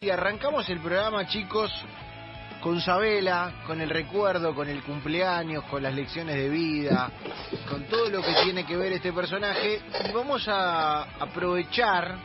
Y 0.00 0.10
arrancamos 0.10 0.68
el 0.68 0.78
programa, 0.78 1.26
chicos, 1.26 1.72
con 2.62 2.80
Sabela, 2.80 3.64
con 3.66 3.80
el 3.80 3.90
recuerdo, 3.90 4.54
con 4.54 4.68
el 4.68 4.80
cumpleaños, 4.84 5.64
con 5.64 5.82
las 5.82 5.92
lecciones 5.92 6.36
de 6.36 6.48
vida, 6.48 7.10
con 7.68 7.82
todo 7.86 8.08
lo 8.08 8.22
que 8.22 8.32
tiene 8.44 8.64
que 8.64 8.76
ver 8.76 8.92
este 8.92 9.12
personaje. 9.12 9.80
Y 10.08 10.12
vamos 10.12 10.46
a 10.46 11.02
aprovechar 11.20 12.16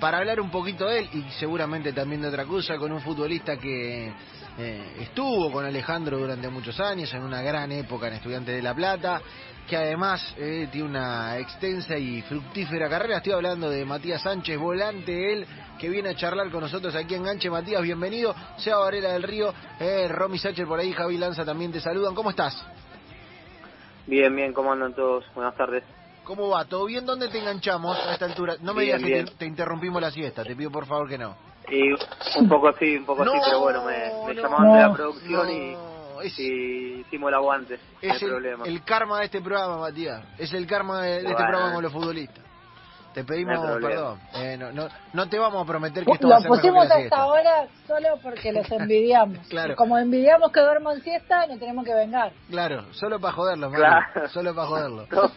para 0.00 0.16
hablar 0.16 0.40
un 0.40 0.50
poquito 0.50 0.86
de 0.86 1.00
él 1.00 1.10
y 1.12 1.30
seguramente 1.38 1.92
también 1.92 2.22
de 2.22 2.28
otra 2.28 2.46
cosa, 2.46 2.78
con 2.78 2.90
un 2.90 3.02
futbolista 3.02 3.58
que 3.58 4.10
eh, 4.58 4.96
estuvo 5.00 5.50
con 5.50 5.64
Alejandro 5.64 6.18
durante 6.18 6.48
muchos 6.48 6.78
años, 6.80 7.12
en 7.14 7.22
una 7.22 7.42
gran 7.42 7.72
época 7.72 8.08
en 8.08 8.14
Estudiantes 8.14 8.54
de 8.54 8.62
La 8.62 8.74
Plata, 8.74 9.20
que 9.66 9.76
además 9.76 10.34
eh, 10.36 10.68
tiene 10.70 10.88
una 10.88 11.38
extensa 11.38 11.96
y 11.96 12.20
fructífera 12.22 12.88
carrera. 12.88 13.18
Estoy 13.18 13.32
hablando 13.32 13.70
de 13.70 13.84
Matías 13.84 14.22
Sánchez, 14.22 14.58
volante 14.58 15.32
él, 15.32 15.46
que 15.78 15.88
viene 15.88 16.10
a 16.10 16.14
charlar 16.14 16.50
con 16.50 16.60
nosotros 16.60 16.94
aquí 16.94 17.14
en 17.14 17.24
Ganche. 17.24 17.48
Matías, 17.48 17.82
bienvenido. 17.82 18.34
Sea 18.58 18.76
Varela 18.76 19.12
del 19.12 19.22
Río, 19.22 19.54
eh, 19.80 20.08
Romy 20.08 20.38
Sánchez 20.38 20.66
por 20.66 20.78
ahí, 20.78 20.92
Javi 20.92 21.16
Lanza 21.16 21.44
también 21.44 21.72
te 21.72 21.80
saludan. 21.80 22.14
¿Cómo 22.14 22.30
estás? 22.30 22.62
Bien, 24.06 24.34
bien, 24.34 24.52
¿cómo 24.52 24.72
andan 24.72 24.94
todos? 24.94 25.24
Buenas 25.34 25.54
tardes. 25.56 25.84
¿Cómo 26.24 26.50
va? 26.50 26.64
¿Todo 26.64 26.84
bien? 26.86 27.06
¿Dónde 27.06 27.28
te 27.28 27.38
enganchamos 27.38 27.96
a 27.96 28.12
esta 28.12 28.26
altura? 28.26 28.56
No 28.60 28.74
me 28.74 28.84
Bien, 28.84 29.02
digas 29.02 29.30
que 29.30 29.36
te 29.36 29.46
interrumpimos 29.46 30.00
la 30.00 30.10
siesta, 30.10 30.44
te 30.44 30.54
pido 30.54 30.70
por 30.70 30.86
favor 30.86 31.08
que 31.08 31.18
no. 31.18 31.51
Y 31.74 32.38
un 32.38 32.48
poco 32.48 32.68
así, 32.68 32.96
un 32.96 33.06
poco 33.06 33.22
así, 33.22 33.30
No, 33.32 33.40
pero 33.44 33.60
bueno, 33.60 33.84
me, 33.84 33.96
me 34.26 34.34
no, 34.34 34.42
llamaban 34.42 34.72
de 34.74 34.80
la 34.80 34.92
producción 34.92 35.46
No, 35.46 36.20
es, 36.20 36.38
y, 36.38 37.00
hicimos 37.00 37.28
el 37.28 37.34
aguante, 37.34 37.78
es 38.02 38.22
el, 38.22 38.28
problema. 38.28 38.64
el 38.66 38.84
karma 38.84 39.18
de 39.20 39.24
este 39.24 39.40
programa, 39.40 39.78
Matías. 39.78 40.22
Es 40.38 40.52
el 40.52 40.66
karma 40.66 41.00
de, 41.02 41.22
de 41.22 41.30
este 41.30 41.34
programa 41.34 41.72
con 41.72 41.82
los 41.82 41.92
futbolistas. 41.92 42.44
Te 43.14 43.24
pedimos 43.24 43.58
No 43.58 43.78
perdón. 43.80 44.20
Eh, 44.34 44.56
no, 44.58 44.72
no, 44.72 44.88
no 45.12 45.28
te 45.28 45.38
vamos 45.38 45.62
a 45.62 45.66
prometer 45.66 46.04
que 46.04 46.12
esto 46.12 46.28
va 46.28 46.34
Lo 46.34 46.38
a 46.38 46.40
ser 46.40 46.50
mejor 46.50 46.60
pusimos 46.62 46.82
hasta 46.84 46.96
siesta. 46.96 47.16
ahora 47.16 47.66
solo 47.86 48.08
porque 48.22 48.52
los 48.52 48.70
envidiamos. 48.72 49.46
Claro. 49.48 49.76
Como 49.76 49.98
envidiamos 49.98 50.50
que 50.52 50.60
duerman 50.60 51.00
siesta, 51.02 51.46
no 51.46 51.58
tenemos 51.58 51.84
que 51.84 51.94
vengar. 51.94 52.32
Claro, 52.48 52.92
solo 52.92 53.20
para 53.20 53.34
joderlo, 53.34 53.70
Manu. 53.70 53.82
Claro. 53.82 54.28
Solo 54.28 54.54
para 54.54 54.68
joderlo. 54.68 55.06
No. 55.12 55.30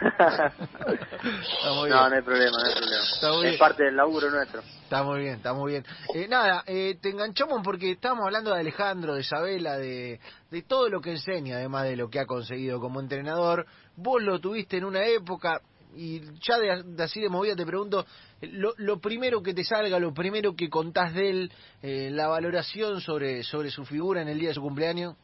No, 1.86 2.04
hay 2.04 2.22
problema, 2.22 2.56
no 2.58 2.68
hay 2.68 2.74
problema. 2.74 3.48
Es 3.50 3.58
parte 3.58 3.84
del 3.84 3.96
laburo 3.96 4.30
nuestro. 4.30 4.62
Está 4.92 5.04
muy 5.04 5.20
bien, 5.20 5.36
está 5.36 5.54
muy 5.54 5.72
bien. 5.72 5.86
Eh, 6.14 6.28
nada, 6.28 6.64
eh, 6.66 6.98
te 7.00 7.08
enganchamos 7.08 7.62
porque 7.64 7.92
estábamos 7.92 8.26
hablando 8.26 8.52
de 8.52 8.60
Alejandro, 8.60 9.14
de 9.14 9.22
Isabela, 9.22 9.78
de, 9.78 10.20
de 10.50 10.62
todo 10.64 10.90
lo 10.90 11.00
que 11.00 11.12
enseña, 11.12 11.56
además 11.56 11.84
de 11.84 11.96
lo 11.96 12.10
que 12.10 12.20
ha 12.20 12.26
conseguido 12.26 12.78
como 12.78 13.00
entrenador. 13.00 13.64
Vos 13.96 14.22
lo 14.22 14.38
tuviste 14.38 14.76
en 14.76 14.84
una 14.84 15.02
época 15.06 15.62
y 15.96 16.20
ya 16.46 16.58
de, 16.58 17.02
así 17.02 17.22
de 17.22 17.30
movida 17.30 17.56
te 17.56 17.64
pregunto, 17.64 18.04
eh, 18.42 18.50
lo, 18.52 18.74
lo 18.76 19.00
primero 19.00 19.42
que 19.42 19.54
te 19.54 19.64
salga, 19.64 19.98
lo 19.98 20.12
primero 20.12 20.54
que 20.54 20.68
contás 20.68 21.14
de 21.14 21.30
él, 21.30 21.52
eh, 21.80 22.10
la 22.12 22.28
valoración 22.28 23.00
sobre, 23.00 23.44
sobre 23.44 23.70
su 23.70 23.86
figura 23.86 24.20
en 24.20 24.28
el 24.28 24.38
día 24.38 24.50
de 24.50 24.56
su 24.56 24.60
cumpleaños. 24.60 25.16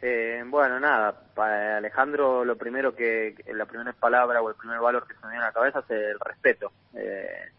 Eh, 0.00 0.40
bueno, 0.46 0.78
nada, 0.78 1.20
para 1.34 1.78
Alejandro 1.78 2.44
lo 2.44 2.56
primero 2.56 2.94
que 2.94 3.34
la 3.52 3.66
primera 3.66 3.92
palabra 3.92 4.40
o 4.40 4.50
el 4.50 4.54
primer 4.54 4.78
valor 4.78 5.04
que 5.04 5.14
se 5.14 5.20
me 5.26 5.30
viene 5.30 5.42
a 5.42 5.48
la 5.48 5.52
cabeza 5.52 5.80
es 5.80 5.90
el 5.90 6.20
respeto. 6.20 6.70
Eh, 6.94 7.50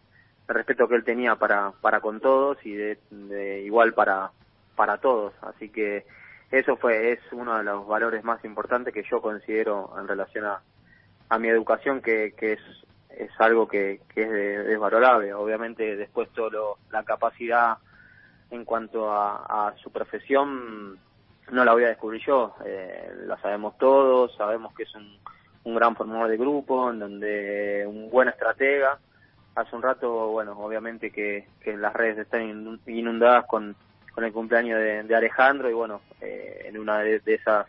el 0.48 0.54
respeto 0.54 0.88
que 0.88 0.94
él 0.96 1.04
tenía 1.04 1.36
para, 1.36 1.72
para 1.80 2.00
con 2.00 2.20
todos 2.20 2.58
y 2.64 2.74
de, 2.74 2.98
de 3.10 3.60
igual 3.62 3.94
para, 3.94 4.30
para 4.76 4.98
todos. 4.98 5.32
Así 5.42 5.68
que 5.70 6.06
eso 6.50 6.76
fue, 6.76 7.12
es 7.12 7.20
uno 7.32 7.56
de 7.58 7.64
los 7.64 7.86
valores 7.86 8.22
más 8.24 8.44
importantes 8.44 8.94
que 8.94 9.02
yo 9.10 9.20
considero 9.20 9.92
en 9.98 10.06
relación 10.06 10.44
a, 10.44 10.60
a 11.28 11.38
mi 11.38 11.48
educación, 11.48 12.00
que, 12.00 12.34
que 12.36 12.52
es, 12.54 12.60
es 13.10 13.30
algo 13.40 13.66
que, 13.66 14.00
que 14.14 14.22
es 14.22 14.30
de- 14.30 14.62
desvalorable. 14.64 15.34
Obviamente 15.34 15.96
después 15.96 16.28
todo 16.30 16.50
lo- 16.50 16.78
la 16.90 17.02
capacidad 17.02 17.78
en 18.50 18.64
cuanto 18.64 19.10
a, 19.12 19.68
a 19.68 19.74
su 19.78 19.90
profesión 19.90 20.98
no 21.50 21.64
la 21.64 21.72
voy 21.72 21.84
a 21.84 21.88
descubrir 21.88 22.22
yo, 22.24 22.54
eh, 22.64 23.10
la 23.26 23.36
sabemos 23.38 23.76
todos, 23.78 24.34
sabemos 24.36 24.74
que 24.74 24.82
es 24.84 24.94
un, 24.94 25.18
un 25.64 25.74
gran 25.76 25.94
formador 25.96 26.28
de 26.28 26.36
grupo, 26.36 26.90
en 26.90 26.98
donde 27.00 27.84
un 27.88 28.10
buen 28.10 28.28
estratega. 28.28 28.98
Hace 29.56 29.74
un 29.74 29.82
rato, 29.82 30.28
bueno, 30.28 30.52
obviamente 30.52 31.10
que, 31.10 31.48
que 31.60 31.76
las 31.76 31.94
redes 31.94 32.18
están 32.18 32.42
inun- 32.42 32.80
inundadas 32.86 33.46
con, 33.46 33.74
con 34.12 34.22
el 34.22 34.32
cumpleaños 34.32 34.78
de, 34.78 35.14
Alejandro 35.16 35.70
y 35.70 35.72
bueno, 35.72 36.02
eh, 36.20 36.66
en 36.66 36.78
una 36.78 36.98
de, 37.00 37.20
de 37.20 37.34
esas 37.34 37.66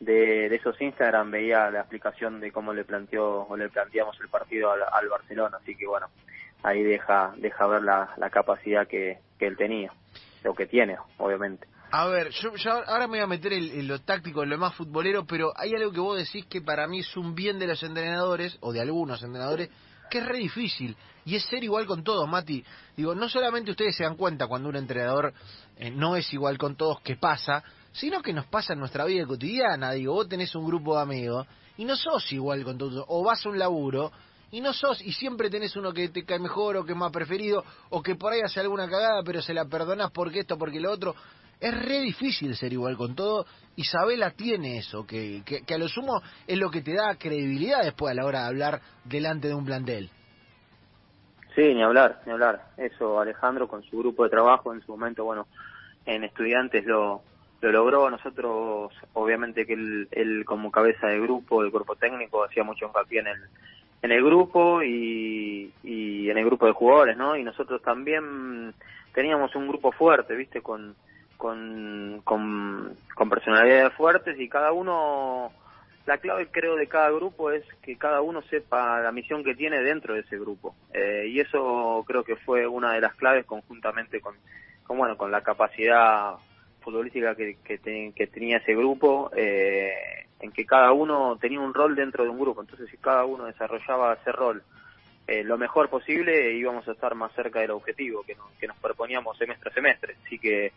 de, 0.00 0.48
de 0.48 0.56
esos 0.56 0.80
Instagram 0.80 1.30
veía 1.30 1.70
la 1.70 1.80
explicación 1.80 2.40
de 2.40 2.50
cómo 2.52 2.72
le 2.72 2.84
planteó 2.84 3.46
o 3.48 3.56
le 3.56 3.68
planteamos 3.68 4.18
el 4.20 4.28
partido 4.28 4.72
al, 4.72 4.80
al 4.92 5.08
Barcelona, 5.08 5.58
así 5.60 5.76
que 5.76 5.86
bueno, 5.86 6.08
ahí 6.64 6.82
deja 6.82 7.32
deja 7.36 7.66
ver 7.68 7.82
la, 7.82 8.30
capacidad 8.30 8.86
que, 8.86 9.18
que 9.38 9.46
él 9.46 9.56
tenía, 9.56 9.92
lo 10.42 10.54
que 10.54 10.66
tiene, 10.66 10.96
obviamente. 11.18 11.66
A 11.90 12.06
ver, 12.06 12.28
yo, 12.30 12.54
yo 12.56 12.70
ahora 12.72 13.06
me 13.06 13.12
voy 13.16 13.20
a 13.20 13.26
meter 13.26 13.52
en, 13.52 13.64
en 13.64 13.88
lo 13.88 14.00
táctico, 14.00 14.42
en 14.42 14.50
lo 14.50 14.58
más 14.58 14.74
futbolero, 14.74 15.24
pero 15.26 15.52
hay 15.56 15.74
algo 15.74 15.90
que 15.90 16.00
vos 16.00 16.18
decís 16.18 16.44
que 16.46 16.60
para 16.60 16.86
mí 16.86 17.00
es 17.00 17.16
un 17.16 17.34
bien 17.34 17.58
de 17.58 17.66
los 17.66 17.82
entrenadores, 17.82 18.58
o 18.60 18.72
de 18.72 18.80
algunos 18.80 19.22
entrenadores, 19.22 19.70
que 20.08 20.18
es 20.18 20.26
re 20.26 20.38
difícil. 20.38 20.96
Y 21.24 21.36
es 21.36 21.44
ser 21.44 21.62
igual 21.62 21.86
con 21.86 22.02
todos, 22.02 22.28
Mati. 22.28 22.64
Digo, 22.96 23.14
no 23.14 23.28
solamente 23.28 23.70
ustedes 23.70 23.96
se 23.96 24.04
dan 24.04 24.16
cuenta 24.16 24.46
cuando 24.46 24.68
un 24.68 24.76
entrenador 24.76 25.34
eh, 25.76 25.90
no 25.90 26.16
es 26.16 26.32
igual 26.32 26.56
con 26.56 26.76
todos, 26.76 27.00
que 27.00 27.16
pasa, 27.16 27.62
sino 27.92 28.22
que 28.22 28.32
nos 28.32 28.46
pasa 28.46 28.72
en 28.72 28.78
nuestra 28.78 29.04
vida 29.04 29.26
cotidiana. 29.26 29.92
Digo, 29.92 30.14
vos 30.14 30.28
tenés 30.28 30.54
un 30.54 30.66
grupo 30.66 30.96
de 30.96 31.02
amigos 31.02 31.46
y 31.76 31.84
no 31.84 31.96
sos 31.96 32.32
igual 32.32 32.64
con 32.64 32.78
todos. 32.78 33.04
O 33.08 33.22
vas 33.22 33.44
a 33.44 33.48
un 33.48 33.58
laburo 33.58 34.10
y 34.50 34.60
no 34.60 34.72
sos, 34.72 35.02
y 35.02 35.12
siempre 35.12 35.50
tenés 35.50 35.76
uno 35.76 35.92
que 35.92 36.08
te 36.08 36.24
cae 36.24 36.38
mejor 36.38 36.78
o 36.78 36.84
que 36.84 36.92
es 36.92 36.98
más 36.98 37.12
preferido, 37.12 37.62
o 37.90 38.02
que 38.02 38.14
por 38.14 38.32
ahí 38.32 38.40
hace 38.40 38.60
alguna 38.60 38.88
cagada, 38.88 39.22
pero 39.22 39.42
se 39.42 39.52
la 39.52 39.66
perdonás 39.66 40.10
porque 40.10 40.40
esto, 40.40 40.56
porque 40.56 40.80
lo 40.80 40.90
otro. 40.90 41.14
Es 41.60 41.74
re 41.74 42.00
difícil 42.00 42.54
ser 42.54 42.72
igual 42.72 42.96
con 42.96 43.16
todo. 43.16 43.44
Isabela 43.74 44.30
tiene 44.30 44.78
eso, 44.78 45.04
que, 45.06 45.42
que, 45.44 45.74
a 45.74 45.78
lo 45.78 45.88
sumo 45.88 46.20
es 46.46 46.58
lo 46.58 46.70
que 46.70 46.82
te 46.82 46.94
da 46.94 47.16
credibilidad 47.16 47.82
después 47.82 48.12
a 48.12 48.14
la 48.14 48.26
hora 48.26 48.42
de 48.42 48.46
hablar 48.46 48.80
delante 49.04 49.48
de 49.48 49.54
un 49.54 49.64
plantel. 49.64 50.10
Sí, 51.54 51.74
ni 51.74 51.82
hablar, 51.82 52.22
ni 52.26 52.32
hablar. 52.32 52.66
Eso 52.76 53.20
Alejandro 53.20 53.66
con 53.66 53.82
su 53.82 53.98
grupo 53.98 54.22
de 54.24 54.30
trabajo 54.30 54.72
en 54.72 54.80
su 54.82 54.92
momento, 54.92 55.24
bueno, 55.24 55.48
en 56.06 56.22
estudiantes 56.22 56.84
lo, 56.86 57.22
lo 57.60 57.72
logró. 57.72 58.08
Nosotros, 58.08 58.92
obviamente 59.14 59.66
que 59.66 59.72
él, 59.72 60.08
él 60.12 60.44
como 60.44 60.70
cabeza 60.70 61.08
de 61.08 61.20
grupo, 61.20 61.62
del 61.62 61.72
cuerpo 61.72 61.96
técnico, 61.96 62.44
hacía 62.44 62.62
mucho 62.62 62.86
hincapié 62.86 63.20
en 63.20 63.26
el, 63.26 63.40
en 64.02 64.12
el 64.12 64.24
grupo 64.24 64.82
y, 64.84 65.72
y 65.82 66.30
en 66.30 66.38
el 66.38 66.44
grupo 66.44 66.66
de 66.66 66.72
jugadores, 66.72 67.16
¿no? 67.16 67.36
Y 67.36 67.42
nosotros 67.42 67.82
también 67.82 68.74
teníamos 69.12 69.54
un 69.56 69.66
grupo 69.66 69.90
fuerte, 69.90 70.36
¿viste? 70.36 70.60
Con, 70.62 70.94
con, 71.38 72.20
con, 72.24 72.94
personalidades 73.30 73.94
fuertes 73.94 74.38
y 74.38 74.48
cada 74.48 74.72
uno 74.72 75.50
la 76.04 76.18
clave 76.18 76.48
creo 76.50 76.74
de 76.76 76.88
cada 76.88 77.10
grupo 77.10 77.50
es 77.50 77.64
que 77.82 77.96
cada 77.96 78.20
uno 78.20 78.42
sepa 78.42 79.00
la 79.00 79.12
misión 79.12 79.44
que 79.44 79.54
tiene 79.54 79.80
dentro 79.82 80.14
de 80.14 80.20
ese 80.20 80.38
grupo. 80.38 80.74
Eh, 80.92 81.26
y 81.28 81.40
eso 81.40 82.02
creo 82.06 82.24
que 82.24 82.36
fue 82.36 82.66
una 82.66 82.92
de 82.92 83.00
las 83.00 83.14
claves 83.14 83.46
conjuntamente 83.46 84.20
con, 84.20 84.34
con 84.84 84.98
bueno 84.98 85.16
con 85.16 85.30
la 85.30 85.42
capacidad 85.42 86.32
futbolística 86.80 87.34
que, 87.34 87.56
que, 87.62 87.78
te- 87.78 88.12
que 88.16 88.26
tenía 88.26 88.56
ese 88.58 88.74
grupo 88.74 89.30
eh, 89.36 89.92
en 90.40 90.50
que 90.50 90.64
cada 90.66 90.92
uno 90.92 91.36
tenía 91.40 91.60
un 91.60 91.74
rol 91.74 91.94
dentro 91.94 92.24
de 92.24 92.30
un 92.30 92.38
grupo. 92.40 92.62
Entonces 92.62 92.88
si 92.90 92.96
cada 92.96 93.24
uno 93.24 93.44
desarrollaba 93.44 94.14
ese 94.14 94.32
rol 94.32 94.62
eh, 95.26 95.44
lo 95.44 95.58
mejor 95.58 95.90
posible 95.90 96.52
íbamos 96.54 96.88
a 96.88 96.92
estar 96.92 97.14
más 97.14 97.32
cerca 97.34 97.60
del 97.60 97.72
objetivo 97.72 98.22
que 98.22 98.34
nos, 98.34 98.50
que 98.58 98.66
nos 98.66 98.78
proponíamos 98.78 99.36
semestre 99.36 99.70
a 99.70 99.74
semestre. 99.74 100.16
Así 100.24 100.38
que 100.38 100.72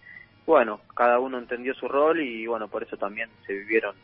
bueno 0.45 0.81
cada 0.95 1.19
uno 1.19 1.37
entendió 1.37 1.73
su 1.73 1.87
rol 1.87 2.21
y 2.21 2.47
bueno 2.47 2.67
por 2.67 2.83
eso 2.83 2.97
también 2.97 3.29
se 3.45 3.53
vivieron 3.53 3.95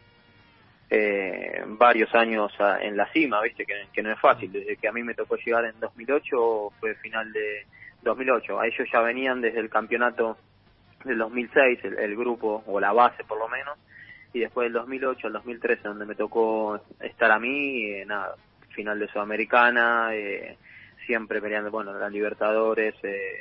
eh, 0.90 1.64
varios 1.68 2.14
años 2.16 2.52
en 2.82 2.96
la 2.96 3.12
cima, 3.12 3.42
viste, 3.42 3.66
que, 3.66 4.02
no 4.02 4.12
es 4.12 4.20
fácil. 4.22 4.52
Desde 4.54 4.78
que 4.78 4.88
a 4.88 4.94
mí 4.94 5.04
me 5.04 5.14
tocó 5.14 5.36
llegar 5.36 5.66
en 5.66 5.78
2008, 5.82 6.72
fue 6.80 6.96
final 6.96 7.34
de 7.34 7.66
2008. 8.04 8.58
A 8.58 8.68
ellos 8.68 8.88
ya 8.92 9.02
venían 9.02 9.42
desde 9.42 9.60
el 9.60 9.70
campeonato 9.70 10.38
del 11.04 11.18
2006, 11.18 11.80
el, 11.84 12.00
el 12.00 12.16
grupo, 12.16 12.64
o 12.66 12.80
la 12.80 12.94
base 12.94 13.26
por 13.26 13.38
lo 13.38 13.50
menos, 13.50 13.78
y 14.34 14.40
después 14.40 14.66
del 14.66 14.74
2008 14.74 15.28
al 15.28 15.34
2013, 15.34 15.88
donde 15.88 16.06
me 16.06 16.16
tocó 16.16 16.80
estar 17.00 17.32
a 17.32 17.40
mí, 17.40 17.86
eh, 17.86 18.06
nada, 18.06 18.36
final 18.70 19.00
de 19.00 19.08
Sudamericana, 19.08 20.10
eh, 20.14 20.58
siempre 21.06 21.42
peleando, 21.42 21.72
bueno, 21.72 21.94
la 21.94 22.10
Libertadores, 22.10 22.96
eh, 23.04 23.40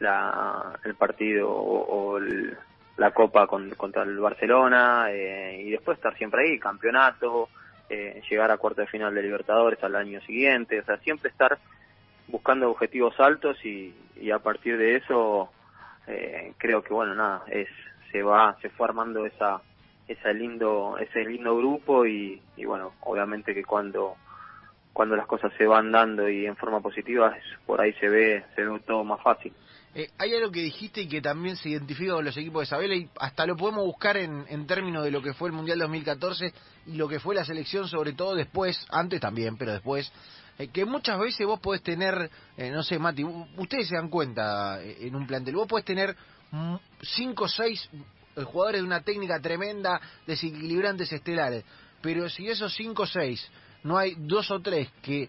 la, 0.00 0.78
el 0.84 0.94
partido 0.94 1.50
o, 1.50 2.18
el- 2.18 2.56
la 2.96 3.12
Copa 3.12 3.46
con- 3.46 3.70
contra 3.70 4.02
el 4.02 4.18
Barcelona 4.18 5.06
eh, 5.10 5.62
y 5.64 5.70
después 5.70 5.96
estar 5.98 6.16
siempre 6.16 6.42
ahí, 6.42 6.58
campeonato, 6.58 7.48
eh, 7.88 8.20
llegar 8.28 8.50
a 8.50 8.56
cuarto 8.58 8.80
de 8.80 8.88
final 8.88 9.14
de 9.14 9.22
Libertadores 9.22 9.82
al 9.84 9.94
año 9.94 10.20
siguiente, 10.22 10.80
o 10.80 10.84
sea, 10.84 10.96
siempre 10.98 11.30
estar 11.30 11.58
buscando 12.26 12.68
objetivos 12.70 13.18
altos 13.20 13.64
y, 13.64 13.94
y 14.20 14.30
a 14.32 14.38
partir 14.40 14.76
de 14.76 14.96
eso 14.96 15.50
eh, 16.08 16.52
creo 16.58 16.82
que 16.82 16.92
bueno 16.92 17.14
nada 17.14 17.42
es 17.48 17.68
se 18.12 18.22
va 18.22 18.56
se 18.60 18.68
fue 18.70 18.86
armando 18.88 19.24
esa 19.24 19.62
ese 20.06 20.34
lindo 20.34 20.96
ese 20.98 21.24
lindo 21.24 21.56
grupo 21.56 22.04
y, 22.04 22.42
y 22.56 22.64
bueno 22.66 22.92
obviamente 23.00 23.54
que 23.54 23.64
cuando 23.64 24.16
cuando 24.98 25.14
las 25.14 25.28
cosas 25.28 25.52
se 25.56 25.64
van 25.64 25.92
dando 25.92 26.28
y 26.28 26.44
en 26.44 26.56
forma 26.56 26.80
positiva, 26.80 27.32
por 27.64 27.80
ahí 27.80 27.92
se 28.00 28.08
ve, 28.08 28.44
se 28.56 28.64
ve 28.64 28.80
todo 28.84 29.04
más 29.04 29.22
fácil. 29.22 29.52
Eh, 29.94 30.10
hay 30.18 30.34
algo 30.34 30.50
que 30.50 30.58
dijiste 30.58 31.02
y 31.02 31.08
que 31.08 31.22
también 31.22 31.54
se 31.54 31.68
identifica 31.68 32.14
con 32.14 32.24
los 32.24 32.36
equipos 32.36 32.62
de 32.62 32.64
Isabela 32.64 32.96
y 32.96 33.08
hasta 33.20 33.46
lo 33.46 33.56
podemos 33.56 33.84
buscar 33.84 34.16
en, 34.16 34.44
en 34.48 34.66
términos 34.66 35.04
de 35.04 35.12
lo 35.12 35.22
que 35.22 35.34
fue 35.34 35.50
el 35.50 35.54
Mundial 35.54 35.78
2014 35.78 36.52
y 36.86 36.96
lo 36.96 37.06
que 37.06 37.20
fue 37.20 37.36
la 37.36 37.44
selección, 37.44 37.86
sobre 37.86 38.14
todo 38.14 38.34
después, 38.34 38.84
antes 38.90 39.20
también, 39.20 39.56
pero 39.56 39.70
después, 39.70 40.12
eh, 40.58 40.66
que 40.66 40.84
muchas 40.84 41.16
veces 41.20 41.46
vos 41.46 41.60
podés 41.60 41.80
tener, 41.84 42.28
eh, 42.56 42.72
no 42.72 42.82
sé, 42.82 42.98
Mati, 42.98 43.22
ustedes 43.56 43.86
se 43.86 43.94
dan 43.94 44.08
cuenta 44.08 44.82
eh, 44.82 45.06
en 45.06 45.14
un 45.14 45.28
plantel, 45.28 45.54
vos 45.54 45.68
podés 45.68 45.84
tener 45.84 46.16
cinco 47.02 47.44
o 47.44 47.48
seis 47.48 47.88
jugadores 48.34 48.80
de 48.80 48.86
una 48.86 49.02
técnica 49.02 49.38
tremenda, 49.38 50.00
desequilibrantes 50.26 51.12
estelares, 51.12 51.64
pero 52.02 52.28
si 52.28 52.48
esos 52.48 52.74
cinco 52.74 53.04
o 53.04 53.06
seis 53.06 53.48
no 53.82 53.98
hay 53.98 54.14
dos 54.16 54.50
o 54.50 54.60
tres 54.60 54.88
que 55.02 55.28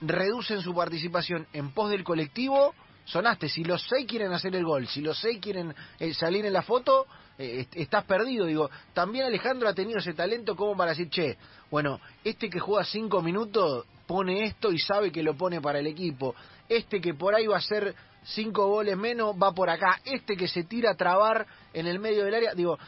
reducen 0.00 0.60
su 0.60 0.74
participación 0.74 1.46
en 1.52 1.70
pos 1.70 1.90
del 1.90 2.04
colectivo, 2.04 2.74
sonaste. 3.04 3.48
Si 3.48 3.64
los 3.64 3.82
seis 3.88 4.06
quieren 4.06 4.32
hacer 4.32 4.54
el 4.56 4.64
gol, 4.64 4.86
si 4.88 5.00
los 5.00 5.18
seis 5.18 5.38
quieren 5.40 5.74
eh, 5.98 6.12
salir 6.12 6.44
en 6.44 6.52
la 6.52 6.62
foto, 6.62 7.06
eh, 7.38 7.66
estás 7.74 8.04
perdido. 8.04 8.46
Digo, 8.46 8.70
también 8.92 9.26
Alejandro 9.26 9.68
ha 9.68 9.74
tenido 9.74 9.98
ese 9.98 10.14
talento 10.14 10.56
como 10.56 10.76
para 10.76 10.90
decir, 10.90 11.08
che, 11.08 11.38
bueno, 11.70 12.00
este 12.24 12.50
que 12.50 12.58
juega 12.58 12.84
cinco 12.84 13.22
minutos 13.22 13.86
pone 14.06 14.44
esto 14.44 14.72
y 14.72 14.78
sabe 14.78 15.10
que 15.10 15.22
lo 15.22 15.36
pone 15.36 15.60
para 15.60 15.78
el 15.78 15.86
equipo. 15.86 16.34
Este 16.68 17.00
que 17.00 17.14
por 17.14 17.34
ahí 17.34 17.46
va 17.46 17.58
a 17.58 17.60
ser 17.60 17.94
cinco 18.22 18.68
goles 18.68 18.96
menos 18.96 19.34
va 19.40 19.52
por 19.52 19.70
acá. 19.70 20.00
Este 20.04 20.36
que 20.36 20.48
se 20.48 20.64
tira 20.64 20.92
a 20.92 20.96
trabar 20.96 21.46
en 21.72 21.86
el 21.86 21.98
medio 21.98 22.24
del 22.24 22.34
área, 22.34 22.54
digo, 22.54 22.78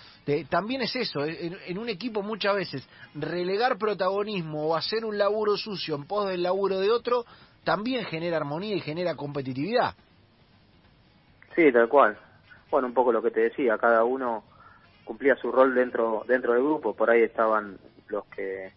también 0.48 0.82
es 0.82 0.94
eso. 0.96 1.24
En, 1.24 1.56
en, 1.66 1.78
un 1.78 1.88
equipo 1.88 2.22
muchas 2.22 2.54
veces 2.56 2.88
relegar 3.14 3.78
protagonismo 3.78 4.68
o 4.68 4.76
hacer 4.76 5.04
un 5.04 5.18
laburo 5.18 5.56
sucio 5.56 5.94
en 5.94 6.04
pos 6.04 6.28
del 6.28 6.42
laburo 6.42 6.78
de 6.78 6.90
otro 6.90 7.24
también 7.64 8.04
genera 8.06 8.38
armonía 8.38 8.76
y 8.76 8.80
genera 8.80 9.14
competitividad. 9.14 9.94
Sí, 11.54 11.72
tal 11.72 11.88
cual. 11.88 12.18
Bueno, 12.70 12.88
un 12.88 12.94
poco 12.94 13.12
lo 13.12 13.22
que 13.22 13.30
te 13.30 13.40
decía, 13.40 13.78
cada 13.78 14.04
uno 14.04 14.44
cumplía 15.04 15.36
su 15.36 15.50
rol 15.50 15.74
dentro 15.74 16.22
dentro 16.26 16.52
del 16.52 16.62
grupo, 16.62 16.94
por 16.94 17.10
ahí 17.10 17.22
estaban 17.22 17.78
los 18.08 18.24
que... 18.26 18.72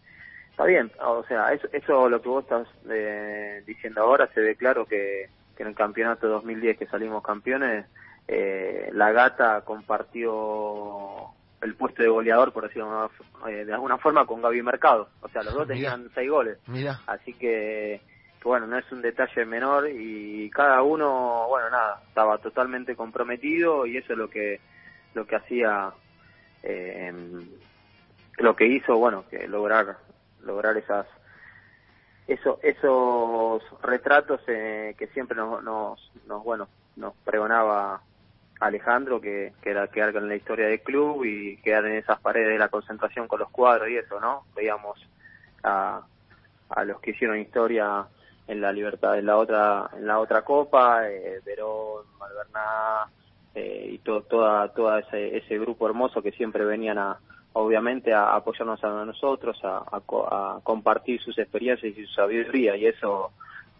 Está 0.51 0.65
bien, 0.65 0.91
o 0.99 1.23
sea, 1.23 1.53
eso, 1.53 1.67
eso 1.71 2.09
lo 2.09 2.21
que 2.21 2.29
vos 2.29 2.43
estás 2.43 2.67
eh, 2.89 3.63
diciendo 3.65 4.01
ahora 4.01 4.27
se 4.33 4.41
ve 4.41 4.55
claro 4.55 4.85
que, 4.85 5.29
que 5.55 5.63
en 5.63 5.69
el 5.69 5.75
campeonato 5.75 6.27
2010 6.27 6.77
que 6.77 6.85
salimos 6.87 7.23
campeones, 7.23 7.85
eh, 8.27 8.89
la 8.93 9.11
gata 9.11 9.61
compartió 9.61 11.31
el 11.61 11.75
puesto 11.75 12.03
de 12.03 12.09
goleador, 12.09 12.51
por 12.51 12.63
decirlo 12.63 13.09
eh, 13.47 13.65
de 13.65 13.73
alguna 13.73 13.97
forma, 13.97 14.25
con 14.25 14.41
Gaby 14.41 14.61
Mercado. 14.61 15.09
O 15.21 15.29
sea, 15.29 15.43
los 15.43 15.53
dos 15.53 15.67
tenían 15.67 16.09
seis 16.13 16.29
goles. 16.29 16.57
Mira. 16.67 16.99
Así 17.07 17.33
que 17.33 18.01
que 18.41 18.47
bueno, 18.47 18.65
no 18.65 18.77
es 18.77 18.91
un 18.91 19.03
detalle 19.03 19.45
menor 19.45 19.87
y 19.87 20.49
cada 20.49 20.81
uno, 20.81 21.45
bueno, 21.47 21.69
nada, 21.69 22.01
estaba 22.07 22.39
totalmente 22.39 22.95
comprometido 22.95 23.85
y 23.85 23.97
eso 23.97 24.13
es 24.13 24.17
lo 24.17 24.29
que 24.29 24.59
lo 25.13 25.27
que 25.27 25.35
hacía 25.35 25.91
eh, 26.63 27.13
lo 28.37 28.55
que 28.55 28.65
hizo, 28.65 28.97
bueno, 28.97 29.25
que 29.29 29.47
lograr 29.47 29.97
lograr 30.43 30.77
esas 30.77 31.05
eso, 32.27 32.59
esos 32.61 33.63
retratos 33.81 34.41
eh, 34.47 34.95
que 34.97 35.07
siempre 35.07 35.35
nos, 35.35 35.63
nos, 35.63 36.11
nos, 36.27 36.43
bueno, 36.43 36.67
nos 36.95 37.13
pregonaba 37.25 38.01
Alejandro, 38.59 39.19
que, 39.19 39.53
que 39.61 39.71
era 39.71 39.87
quedar 39.87 40.15
en 40.15 40.29
la 40.29 40.35
historia 40.35 40.67
del 40.67 40.81
club 40.81 41.25
y 41.25 41.57
quedar 41.57 41.85
en 41.85 41.95
esas 41.95 42.19
paredes 42.19 42.49
de 42.49 42.59
la 42.59 42.69
concentración 42.69 43.27
con 43.27 43.39
los 43.39 43.49
cuadros 43.49 43.89
y 43.89 43.97
eso, 43.97 44.19
¿no? 44.19 44.45
Veíamos 44.55 44.99
a, 45.63 46.01
a 46.69 46.83
los 46.85 46.99
que 47.01 47.11
hicieron 47.11 47.39
historia 47.39 48.05
en 48.47 48.61
la 48.61 48.71
libertad 48.71 49.17
en 49.17 49.25
la 49.25 49.37
otra 49.37 49.89
en 49.95 50.07
la 50.07 50.19
otra 50.19 50.41
copa 50.43 51.09
eh, 51.09 51.41
Verón 51.45 52.05
Malverná 52.19 53.07
eh, 53.55 53.89
y 53.93 53.97
todo 53.99 54.23
toda 54.23 54.67
toda 54.73 54.99
ese, 54.99 55.37
ese 55.37 55.57
grupo 55.59 55.87
hermoso 55.87 56.21
que 56.21 56.31
siempre 56.31 56.65
venían 56.65 56.97
a 56.97 57.19
obviamente 57.53 58.13
a 58.13 58.35
apoyarnos 58.35 58.83
a 58.83 59.05
nosotros 59.05 59.57
a, 59.63 59.83
a, 59.91 60.59
compartir 60.63 61.21
sus 61.21 61.37
experiencias 61.37 61.97
y 61.97 62.05
su 62.05 62.13
sabiduría 62.13 62.75
y 62.77 62.85
eso 62.85 63.31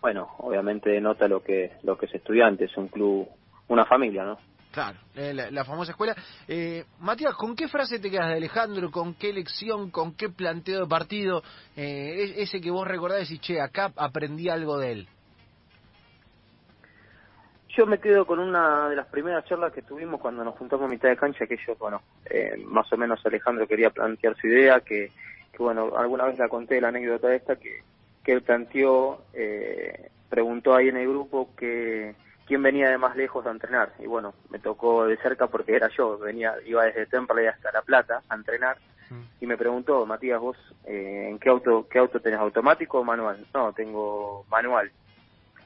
bueno 0.01 0.29
obviamente 0.39 0.89
denota 0.89 1.27
lo 1.27 1.41
que 1.41 1.71
lo 1.83 1.97
que 1.97 2.05
es 2.05 2.15
estudiante 2.15 2.65
es 2.65 2.77
un 2.77 2.87
club 2.87 3.27
una 3.67 3.85
familia 3.85 4.23
no 4.23 4.37
Claro, 4.71 4.97
la, 5.15 5.65
famosa 5.65 5.91
escuela. 5.91 6.15
Eh, 6.47 6.85
Matías, 6.99 7.35
¿con 7.35 7.57
qué 7.57 7.67
frase 7.67 7.99
te 7.99 8.09
quedas 8.09 8.29
de 8.29 8.35
Alejandro? 8.35 8.89
¿Con 8.89 9.15
qué 9.15 9.33
lección? 9.33 9.91
¿Con 9.91 10.13
qué 10.15 10.29
planteo 10.29 10.83
de 10.83 10.87
partido? 10.87 11.43
Eh, 11.75 12.35
ese 12.37 12.61
que 12.61 12.71
vos 12.71 12.87
recordás 12.87 13.29
y 13.31 13.39
che, 13.39 13.59
acá 13.59 13.91
aprendí 13.97 14.47
algo 14.47 14.77
de 14.77 14.91
él. 14.93 15.09
Yo 17.75 17.85
me 17.85 17.99
quedo 17.99 18.25
con 18.25 18.39
una 18.39 18.89
de 18.89 18.95
las 18.97 19.07
primeras 19.07 19.45
charlas 19.45 19.71
que 19.71 19.81
tuvimos 19.81 20.19
cuando 20.19 20.43
nos 20.43 20.55
juntamos 20.55 20.85
a 20.85 20.89
mitad 20.89 21.09
de 21.09 21.15
cancha, 21.15 21.47
que 21.47 21.57
yo, 21.65 21.75
bueno, 21.75 22.01
eh, 22.25 22.61
más 22.65 22.91
o 22.91 22.97
menos 22.97 23.25
Alejandro 23.25 23.67
quería 23.67 23.89
plantear 23.89 24.35
su 24.35 24.47
idea, 24.47 24.81
que, 24.81 25.11
que 25.53 25.57
bueno, 25.57 25.91
alguna 25.95 26.25
vez 26.25 26.37
la 26.37 26.49
conté 26.49 26.81
la 26.81 26.89
anécdota 26.89 27.33
esta, 27.33 27.55
que, 27.55 27.83
que 28.23 28.33
él 28.33 28.41
planteó, 28.41 29.23
eh, 29.33 30.09
preguntó 30.29 30.75
ahí 30.75 30.89
en 30.89 30.97
el 30.97 31.07
grupo 31.07 31.49
que 31.55 32.13
quién 32.45 32.61
venía 32.61 32.89
de 32.89 32.97
más 32.97 33.15
lejos 33.15 33.45
a 33.45 33.51
entrenar. 33.51 33.93
Y 33.99 34.05
bueno, 34.07 34.33
me 34.49 34.59
tocó 34.59 35.05
de 35.05 35.15
cerca 35.17 35.47
porque 35.47 35.75
era 35.75 35.87
yo, 35.95 36.17
venía 36.17 36.55
iba 36.65 36.83
desde 36.83 37.05
Temple 37.05 37.47
hasta 37.47 37.71
La 37.71 37.81
Plata 37.81 38.21
a 38.27 38.35
entrenar. 38.35 38.77
Mm. 39.09 39.21
Y 39.39 39.47
me 39.47 39.55
preguntó, 39.55 40.05
Matías, 40.05 40.41
vos, 40.41 40.57
eh, 40.85 41.27
¿en 41.29 41.39
qué 41.39 41.49
auto 41.49 41.87
qué 41.89 41.99
auto 41.99 42.19
tenés, 42.19 42.39
automático 42.39 42.99
o 42.99 43.03
manual? 43.05 43.45
No, 43.53 43.71
tengo 43.71 44.45
manual. 44.49 44.91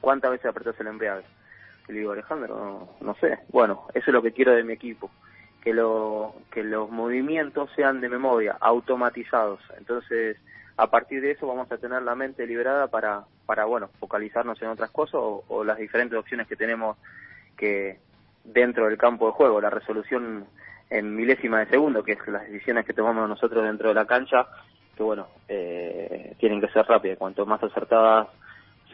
¿Cuántas 0.00 0.30
veces 0.30 0.46
apretás 0.46 0.78
el 0.78 0.86
embrague? 0.86 1.24
Le 1.88 1.98
digo, 2.00 2.12
Alejandro, 2.12 2.88
no, 3.00 3.14
sé. 3.16 3.38
Bueno, 3.48 3.86
eso 3.94 4.10
es 4.10 4.14
lo 4.14 4.22
que 4.22 4.32
quiero 4.32 4.52
de 4.52 4.64
mi 4.64 4.72
equipo. 4.72 5.10
Que, 5.60 5.74
lo, 5.74 6.34
que 6.50 6.62
los 6.62 6.90
movimientos 6.90 7.70
sean 7.74 8.00
de 8.00 8.08
memoria, 8.08 8.56
automatizados. 8.60 9.60
Entonces, 9.76 10.36
a 10.76 10.88
partir 10.88 11.20
de 11.22 11.32
eso 11.32 11.46
vamos 11.46 11.70
a 11.72 11.78
tener 11.78 12.02
la 12.02 12.14
mente 12.14 12.46
liberada 12.46 12.86
para, 12.86 13.24
para 13.46 13.64
bueno, 13.64 13.88
focalizarnos 13.98 14.60
en 14.62 14.68
otras 14.68 14.90
cosas 14.90 15.20
o, 15.20 15.64
las 15.64 15.78
diferentes 15.78 16.18
opciones 16.18 16.46
que 16.46 16.56
tenemos 16.56 16.96
que 17.56 17.98
dentro 18.44 18.86
del 18.86 18.98
campo 18.98 19.26
de 19.26 19.32
juego, 19.32 19.60
la 19.60 19.70
resolución 19.70 20.46
en 20.90 21.16
milésima 21.16 21.60
de 21.60 21.66
segundo, 21.66 22.04
que 22.04 22.12
es 22.12 22.28
las 22.28 22.46
decisiones 22.46 22.84
que 22.84 22.92
tomamos 22.92 23.28
nosotros 23.28 23.64
dentro 23.64 23.88
de 23.88 23.94
la 23.94 24.04
cancha, 24.06 24.46
que 24.96 25.02
bueno, 25.02 25.26
eh, 25.48 26.36
tienen 26.38 26.60
que 26.60 26.68
ser 26.68 26.86
rápidas, 26.86 27.18
cuanto 27.18 27.44
más 27.44 27.62
acertadas 27.62 28.28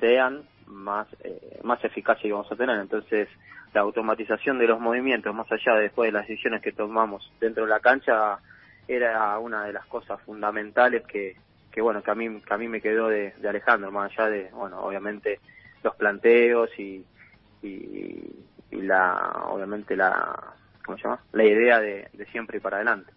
sean, 0.01 0.43
más, 0.73 1.07
eh, 1.21 1.61
más 1.63 1.83
eficacia 1.85 2.33
vamos 2.33 2.51
a 2.51 2.57
tener. 2.57 2.79
Entonces, 2.79 3.29
la 3.73 3.83
automatización 3.83 4.59
de 4.59 4.67
los 4.67 4.81
movimientos, 4.81 5.35
más 5.35 5.51
allá 5.51 5.75
de 5.77 5.83
después 5.83 6.09
de 6.09 6.13
las 6.13 6.27
decisiones 6.27 6.61
que 6.63 6.73
tomamos 6.73 7.31
dentro 7.41 7.65
de 7.65 7.71
la 7.71 7.81
cancha, 7.81 8.39
era 8.87 9.39
una 9.39 9.65
de 9.65 9.73
las 9.73 9.87
cosas 9.87 10.21
fundamentales 10.23 11.07
que, 11.07 11.37
que 11.71 11.81
bueno, 11.81 12.03
que 12.03 12.11
a 12.11 12.15
mí, 12.15 12.41
que 12.41 12.55
a 12.55 12.59
mí 12.59 12.69
me 12.69 12.81
quedó 12.81 13.09
de, 13.09 13.33
Alejandro, 13.49 13.91
más 13.91 14.13
allá 14.13 14.29
de, 14.29 14.51
bueno, 14.53 14.81
obviamente 14.81 15.41
los 15.83 15.97
planteos 15.97 16.71
y, 16.79 17.05
y, 17.63 18.37
la, 18.71 19.45
obviamente 19.49 19.97
la, 19.97 20.55
¿cómo 20.85 20.99
se 20.99 21.05
llama? 21.05 21.21
La 21.33 21.45
idea 21.45 21.81
de, 21.81 22.09
siempre 22.31 22.59
y 22.59 22.61
para 22.61 22.77
adelante. 22.77 23.13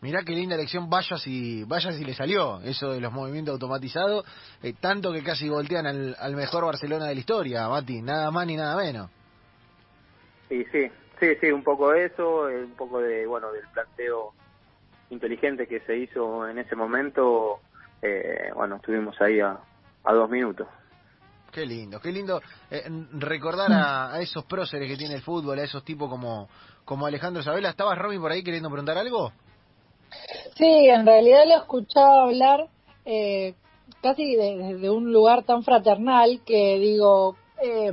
Mirá 0.00 0.22
qué 0.22 0.32
linda 0.32 0.54
elección, 0.54 0.88
vaya 0.88 1.16
si, 1.16 1.64
vaya 1.64 1.90
si 1.92 2.04
le 2.04 2.14
salió 2.14 2.60
eso 2.60 2.92
de 2.92 3.00
los 3.00 3.12
movimientos 3.12 3.54
automatizados, 3.54 4.24
eh, 4.62 4.74
tanto 4.80 5.12
que 5.12 5.22
casi 5.24 5.48
voltean 5.48 5.86
al, 5.86 6.16
al 6.18 6.36
mejor 6.36 6.64
Barcelona 6.64 7.06
de 7.06 7.14
la 7.14 7.20
historia, 7.20 7.68
Mati, 7.68 8.00
nada 8.00 8.30
más 8.30 8.46
ni 8.46 8.56
nada 8.56 8.76
menos. 8.76 9.10
Sí, 10.48 10.64
sí, 10.70 10.88
sí, 11.18 11.26
sí, 11.40 11.50
un 11.50 11.64
poco 11.64 11.90
de 11.90 12.06
eso, 12.06 12.48
eh, 12.48 12.64
un 12.64 12.76
poco 12.76 13.00
de, 13.00 13.26
bueno, 13.26 13.50
del 13.52 13.66
planteo 13.72 14.34
inteligente 15.10 15.66
que 15.66 15.80
se 15.80 15.96
hizo 15.96 16.46
en 16.46 16.58
ese 16.58 16.76
momento 16.76 17.60
eh, 18.02 18.50
bueno, 18.54 18.76
estuvimos 18.76 19.20
ahí 19.20 19.40
a, 19.40 19.58
a 20.04 20.12
dos 20.12 20.30
minutos. 20.30 20.66
Qué 21.50 21.64
lindo, 21.64 22.00
qué 22.00 22.12
lindo 22.12 22.40
eh, 22.70 22.84
recordar 23.12 23.72
a, 23.72 24.20
esos 24.20 24.44
próceres 24.44 24.88
que 24.88 24.96
tiene 24.96 25.14
el 25.14 25.22
fútbol, 25.22 25.58
a 25.58 25.64
esos 25.64 25.82
tipos 25.82 26.08
como, 26.08 26.48
como 26.84 27.06
Alejandro 27.06 27.42
Sabela. 27.42 27.70
¿Estabas, 27.70 27.98
Romy, 27.98 28.18
por 28.18 28.30
ahí 28.30 28.44
queriendo 28.44 28.68
preguntar 28.68 28.98
algo? 28.98 29.32
Sí, 30.58 30.88
en 30.88 31.06
realidad 31.06 31.44
lo 31.46 31.56
escuchaba 31.56 32.24
hablar 32.24 32.66
eh, 33.04 33.54
casi 34.02 34.34
desde 34.34 34.76
de 34.76 34.90
un 34.90 35.12
lugar 35.12 35.44
tan 35.44 35.62
fraternal 35.62 36.40
que 36.44 36.78
digo, 36.78 37.36
eh, 37.62 37.92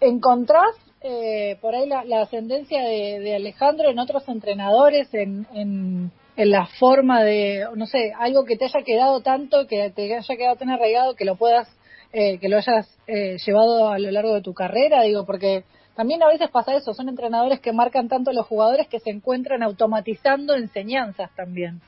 ¿encontrás 0.00 0.76
eh, 1.00 1.56
por 1.60 1.74
ahí 1.74 1.88
la, 1.88 2.04
la 2.04 2.22
ascendencia 2.22 2.82
de, 2.82 3.20
de, 3.20 3.34
Alejandro 3.34 3.90
en 3.90 3.98
otros 3.98 4.28
entrenadores, 4.28 5.12
en, 5.14 5.46
en 5.54 6.12
en 6.36 6.50
la 6.50 6.66
forma 6.78 7.22
de, 7.22 7.66
no 7.74 7.86
sé, 7.86 8.12
algo 8.18 8.44
que 8.44 8.56
te 8.56 8.64
haya 8.64 8.82
quedado 8.82 9.20
tanto, 9.20 9.66
que 9.66 9.90
te 9.90 10.14
haya 10.14 10.36
quedado 10.36 10.56
tan 10.56 10.70
arraigado 10.70 11.14
que 11.14 11.24
lo 11.24 11.36
puedas, 11.36 11.68
eh, 12.12 12.38
que 12.38 12.48
lo 12.48 12.56
hayas 12.56 12.88
eh, 13.06 13.36
llevado 13.44 13.88
a 13.90 13.98
lo 13.98 14.10
largo 14.10 14.34
de 14.34 14.42
tu 14.42 14.54
carrera, 14.54 15.02
digo, 15.02 15.26
porque 15.26 15.64
también 15.94 16.22
a 16.22 16.28
veces 16.28 16.50
pasa 16.50 16.74
eso, 16.74 16.94
son 16.94 17.08
entrenadores 17.08 17.60
que 17.60 17.72
marcan 17.72 18.08
tanto 18.08 18.30
a 18.30 18.34
los 18.34 18.46
jugadores 18.46 18.88
que 18.88 19.00
se 19.00 19.10
encuentran 19.10 19.62
automatizando 19.62 20.54
enseñanzas 20.54 21.30
también. 21.34 21.80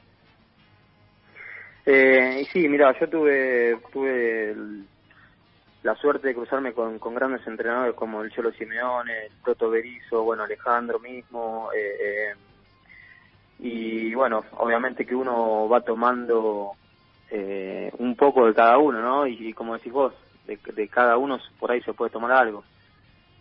Eh, 1.87 2.47
sí, 2.53 2.69
mira, 2.69 2.99
yo 2.99 3.09
tuve, 3.09 3.79
tuve 3.93 4.57
la 5.83 5.95
suerte 5.97 6.29
de 6.29 6.35
cruzarme 6.35 6.73
con, 6.73 6.99
con, 6.99 7.15
grandes 7.15 7.47
entrenadores 7.47 7.95
como 7.95 8.23
el 8.23 8.31
Cholo 8.31 8.53
Simeone, 8.53 9.27
el 9.27 9.33
Toto 9.45 9.69
Berizzo, 9.69 10.23
bueno, 10.23 10.45
Alejandro 10.45 10.99
mismo, 10.99 11.69
eh, 11.77 11.97
eh, 12.01 12.35
y 13.59 14.15
bueno, 14.15 14.45
obviamente 14.59 15.05
que 15.05 15.15
uno 15.15 15.69
va 15.69 15.83
tomando 15.83 16.73
eh, 17.31 17.91
un 17.99 18.17
poco 18.17 18.47
de 18.47 18.55
cada 18.55 18.79
uno, 18.79 19.01
¿no? 19.01 19.27
Y, 19.27 19.53
como 19.53 19.75
decís 19.75 19.93
vos, 19.93 20.15
de, 20.47 20.59
de, 20.75 20.89
cada 20.89 21.17
uno 21.17 21.39
por 21.59 21.71
ahí 21.71 21.81
se 21.83 21.93
puede 21.93 22.11
tomar 22.11 22.33
algo. 22.33 22.65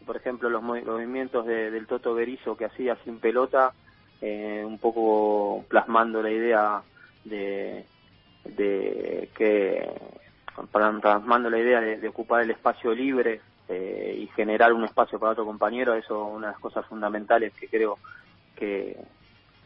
Por 0.05 0.17
ejemplo, 0.17 0.49
los, 0.49 0.61
movimientos 0.61 1.45
de, 1.45 1.71
del 1.71 1.87
Toto 1.87 2.13
Berizzo 2.13 2.55
que 2.55 2.65
hacía 2.65 2.97
sin 3.03 3.19
pelota, 3.19 3.73
eh, 4.21 4.63
un 4.65 4.77
poco 4.77 5.65
plasmando 5.67 6.21
la 6.21 6.31
idea 6.31 6.81
de, 7.23 7.85
de 8.45 9.29
que 9.35 9.89
plasmando 10.71 11.49
la 11.49 11.59
idea 11.59 11.81
de, 11.81 12.07
ocupar 12.07 12.43
el 12.43 12.51
espacio 12.51 12.93
libre 12.93 13.41
eh, 13.69 14.17
y 14.19 14.27
generar 14.27 14.73
un 14.73 14.83
espacio 14.83 15.19
para 15.19 15.31
otro 15.31 15.45
compañero, 15.45 15.93
eso 15.95 16.27
es 16.27 16.35
una 16.35 16.47
de 16.47 16.53
las 16.53 16.61
cosas 16.61 16.85
fundamentales 16.85 17.53
que 17.53 17.67
creo 17.67 17.97
que, 18.55 18.97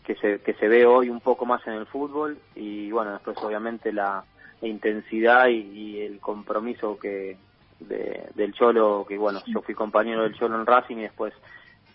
que, 0.04 0.16
se, 0.16 0.40
que 0.40 0.54
se 0.54 0.68
ve 0.68 0.86
hoy 0.86 1.10
un 1.10 1.20
poco 1.20 1.46
más 1.46 1.66
en 1.68 1.74
el 1.74 1.86
fútbol. 1.86 2.38
Y 2.56 2.92
bueno, 2.92 3.12
después 3.12 3.38
obviamente 3.40 3.92
la, 3.92 4.24
intensidad 4.62 5.50
y, 5.50 6.02
el 6.02 6.20
compromiso 6.20 6.98
que 6.98 7.38
del 7.80 8.54
Cholo, 8.54 9.06
que 9.08 9.18
bueno, 9.18 9.42
yo 9.48 9.62
fui 9.62 9.76
compañero 9.76 10.24
del 10.24 10.36
Cholo 10.36 10.60
en 10.60 10.66
Racing 10.66 10.98
y 10.98 11.04
después 11.04 11.34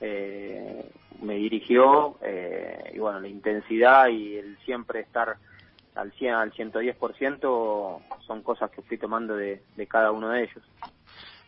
eh, 0.00 0.90
me 1.20 1.34
dirigió 1.34 2.18
eh, 2.22 2.92
y 2.94 2.98
bueno, 2.98 3.20
la 3.20 3.28
intensidad 3.28 4.08
y 4.08 4.36
el 4.36 4.56
siempre 4.64 5.00
estar 5.00 5.36
al 5.94 6.12
100, 6.12 6.34
al 6.34 6.52
110% 6.52 8.02
son 8.26 8.42
cosas 8.42 8.70
que 8.70 8.82
fui 8.82 8.96
tomando 8.96 9.36
de, 9.36 9.62
de 9.76 9.86
cada 9.86 10.10
uno 10.10 10.30
de 10.30 10.44
ellos. 10.44 10.62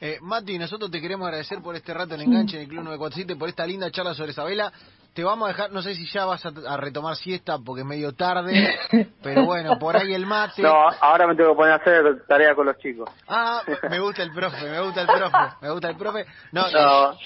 Eh, 0.06 0.18
Mati, 0.20 0.58
nosotros 0.58 0.90
te 0.90 1.00
queremos 1.00 1.24
agradecer 1.24 1.62
por 1.62 1.74
este 1.74 1.94
rato 1.94 2.14
en 2.14 2.20
enganche 2.20 2.56
en 2.56 2.64
el 2.64 2.68
Club 2.68 2.84
947, 2.84 3.36
por 3.36 3.48
esta 3.48 3.66
linda 3.66 3.90
charla 3.90 4.12
sobre 4.12 4.32
Isabela. 4.32 4.70
Te 5.14 5.24
vamos 5.24 5.46
a 5.46 5.52
dejar, 5.52 5.72
no 5.72 5.80
sé 5.80 5.94
si 5.94 6.06
ya 6.08 6.26
vas 6.26 6.44
a, 6.44 6.76
retomar 6.76 7.16
siesta 7.16 7.56
porque 7.58 7.80
es 7.80 7.86
medio 7.86 8.12
tarde, 8.12 8.52
pero 9.22 9.46
bueno, 9.46 9.78
por 9.78 9.96
ahí 9.96 10.12
el 10.12 10.26
mate. 10.26 10.60
No, 10.60 10.74
ahora 11.00 11.26
me 11.26 11.34
tengo 11.34 11.52
que 11.52 11.56
poner 11.56 11.72
a 11.72 11.76
hacer 11.76 12.22
tarea 12.26 12.54
con 12.54 12.66
los 12.66 12.76
chicos. 12.76 13.08
Ah, 13.26 13.62
me 13.88 13.98
gusta 13.98 14.22
el 14.24 14.32
profe, 14.32 14.68
me 14.68 14.78
gusta 14.82 15.00
el 15.00 15.06
profe, 15.06 15.38
me 15.62 15.70
gusta 15.70 15.88
el 15.88 15.96
profe. 15.96 16.26
No, 16.52 16.70
no. 16.70 17.16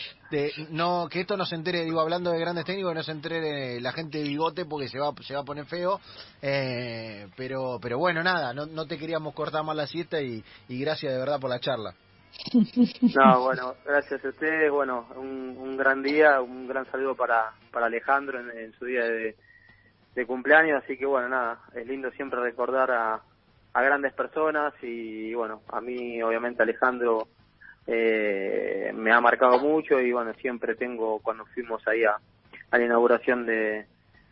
no 0.71 1.09
que 1.09 1.23
esto 1.23 1.37
no 1.37 1.47
se 1.47 1.57
entere, 1.57 1.85
digo, 1.85 2.01
hablando 2.01 2.31
de 2.31 2.39
grandes 2.39 2.65
técnicos, 2.65 2.95
no 2.95 3.03
se 3.03 3.11
entere 3.11 3.81
la 3.81 3.91
gente 3.91 4.19
de 4.19 4.25
bigote 4.25 4.67
porque 4.67 4.87
se 4.87 5.01
va, 5.01 5.13
se 5.21 5.35
va 5.35 5.41
a 5.41 5.45
poner 5.45 5.65
feo. 5.65 6.01
Eh, 6.41 7.27
pero, 7.37 7.81
pero 7.83 7.99
bueno, 7.99 8.23
nada, 8.23 8.55
no, 8.55 8.67
no 8.67 8.87
te 8.87 8.97
queríamos 8.97 9.35
cortar 9.35 9.65
más 9.65 9.75
la 9.75 9.89
siesta 9.89 10.21
y, 10.21 10.45
y 10.69 10.79
gracias 10.79 11.13
de 11.13 11.19
verdad 11.19 11.41
por 11.41 11.51
la 11.51 11.59
charla. 11.59 11.93
No, 13.17 13.43
bueno, 13.43 13.75
gracias 13.85 14.25
a 14.25 14.29
ustedes. 14.29 14.71
Bueno, 14.71 15.07
un, 15.17 15.57
un 15.59 15.77
gran 15.77 16.03
día, 16.03 16.41
un 16.41 16.69
gran 16.69 16.87
saludo 16.91 17.15
para, 17.15 17.53
para 17.71 17.87
Alejandro 17.87 18.39
en, 18.39 18.73
su 18.75 18.85
día 18.85 19.05
de, 19.05 19.35
cumpleaños. 20.27 20.83
Así 20.83 20.97
que 20.97 21.07
bueno, 21.07 21.29
nada, 21.29 21.61
es 21.75 21.87
lindo 21.87 22.11
siempre 22.13 22.41
recordar 22.41 22.91
a, 22.91 23.21
a 23.73 23.83
grandes 23.83 24.13
personas 24.13 24.75
y 24.83 25.33
bueno, 25.35 25.63
a 25.69 25.81
mí 25.81 26.21
obviamente 26.23 26.63
Alejandro 26.63 27.29
eh, 27.87 28.93
me 28.95 29.13
ha 29.13 29.21
marcado 29.21 29.59
mucho 29.61 30.01
y 30.01 30.13
bueno, 30.13 30.35
siempre 30.35 30.75
tengo, 30.75 31.21
cuando 31.21 31.47
fuimos 31.47 31.87
ahí 31.87 32.05
a, 32.05 32.19
a 32.71 32.79
la 32.79 32.85
inauguración 32.85 33.47
de, 33.47 33.87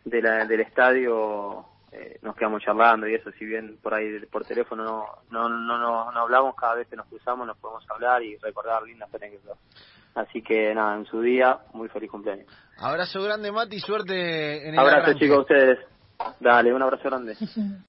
de 0.05 0.21
la, 0.21 0.45
del 0.45 0.61
estadio, 0.61 1.65
eh, 1.91 2.19
nos 2.21 2.35
quedamos 2.35 2.61
charlando 2.61 3.07
y 3.07 3.15
eso, 3.15 3.31
si 3.31 3.45
bien 3.45 3.77
por 3.81 3.93
ahí 3.93 4.19
por 4.25 4.45
teléfono 4.45 4.83
no, 4.83 5.05
no, 5.29 5.49
no, 5.49 5.77
no, 5.77 6.11
no 6.11 6.19
hablamos, 6.19 6.55
cada 6.55 6.75
vez 6.75 6.87
que 6.87 6.95
nos 6.95 7.07
cruzamos 7.07 7.47
nos 7.47 7.57
podemos 7.57 7.85
hablar 7.89 8.21
y 8.23 8.37
recordar 8.37 8.83
lindas 8.83 9.13
anécdotas. 9.13 9.57
Así 10.15 10.41
que 10.41 10.73
nada, 10.73 10.95
en 10.95 11.05
su 11.05 11.21
día, 11.21 11.59
muy 11.73 11.89
feliz 11.89 12.09
cumpleaños. 12.09 12.47
Abrazo 12.79 13.21
grande, 13.21 13.51
Mati, 13.51 13.79
suerte 13.79 14.67
en 14.67 14.73
el 14.73 14.79
Abrazo, 14.79 15.13
chicos, 15.13 15.37
a 15.37 15.41
ustedes. 15.41 15.79
Dale, 16.39 16.73
un 16.73 16.81
abrazo 16.81 17.03
grande. 17.03 17.35